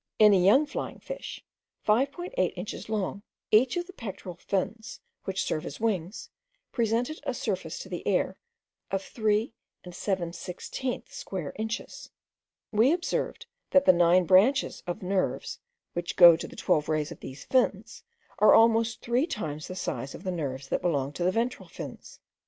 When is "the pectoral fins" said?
3.85-4.99